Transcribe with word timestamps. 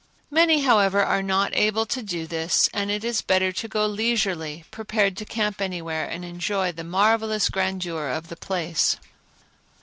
Many, 0.31 0.61
however, 0.61 1.03
are 1.05 1.21
not 1.21 1.55
able 1.55 1.85
to 1.85 2.01
do 2.01 2.25
his, 2.25 2.67
and 2.73 2.89
it 2.89 3.03
is 3.03 3.21
better 3.21 3.51
to 3.51 3.67
go 3.67 3.85
leisurely, 3.85 4.65
prepared 4.71 5.15
to 5.17 5.25
camp 5.25 5.61
anywhere, 5.61 6.05
and 6.07 6.25
enjoy 6.25 6.71
the 6.71 6.83
marvelous 6.83 7.49
grandeur 7.51 8.07
of 8.07 8.27
the 8.27 8.35
place. 8.35 8.97